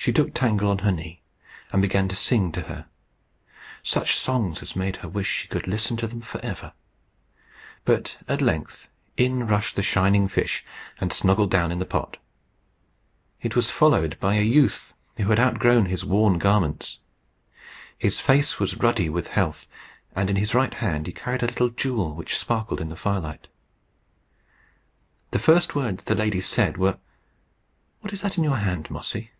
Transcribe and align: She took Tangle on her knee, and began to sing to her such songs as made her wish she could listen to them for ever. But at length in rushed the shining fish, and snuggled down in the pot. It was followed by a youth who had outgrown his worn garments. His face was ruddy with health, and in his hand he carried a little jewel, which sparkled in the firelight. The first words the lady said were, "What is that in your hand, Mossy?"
She 0.00 0.12
took 0.12 0.32
Tangle 0.32 0.70
on 0.70 0.78
her 0.78 0.92
knee, 0.92 1.22
and 1.72 1.82
began 1.82 2.06
to 2.06 2.14
sing 2.14 2.52
to 2.52 2.60
her 2.62 2.86
such 3.82 4.14
songs 4.14 4.62
as 4.62 4.76
made 4.76 4.94
her 4.98 5.08
wish 5.08 5.26
she 5.28 5.48
could 5.48 5.66
listen 5.66 5.96
to 5.96 6.06
them 6.06 6.20
for 6.20 6.38
ever. 6.40 6.72
But 7.84 8.16
at 8.28 8.40
length 8.40 8.88
in 9.16 9.48
rushed 9.48 9.74
the 9.74 9.82
shining 9.82 10.28
fish, 10.28 10.64
and 11.00 11.12
snuggled 11.12 11.50
down 11.50 11.72
in 11.72 11.80
the 11.80 11.84
pot. 11.84 12.16
It 13.42 13.56
was 13.56 13.72
followed 13.72 14.16
by 14.20 14.36
a 14.36 14.40
youth 14.42 14.94
who 15.16 15.30
had 15.30 15.40
outgrown 15.40 15.86
his 15.86 16.04
worn 16.04 16.38
garments. 16.38 17.00
His 17.98 18.20
face 18.20 18.60
was 18.60 18.76
ruddy 18.76 19.08
with 19.08 19.26
health, 19.26 19.66
and 20.14 20.30
in 20.30 20.36
his 20.36 20.52
hand 20.52 21.08
he 21.08 21.12
carried 21.12 21.42
a 21.42 21.46
little 21.46 21.70
jewel, 21.70 22.14
which 22.14 22.38
sparkled 22.38 22.80
in 22.80 22.88
the 22.88 22.94
firelight. 22.96 23.48
The 25.32 25.40
first 25.40 25.74
words 25.74 26.04
the 26.04 26.14
lady 26.14 26.40
said 26.40 26.76
were, 26.76 26.98
"What 27.98 28.12
is 28.12 28.20
that 28.20 28.38
in 28.38 28.44
your 28.44 28.58
hand, 28.58 28.92
Mossy?" 28.92 29.32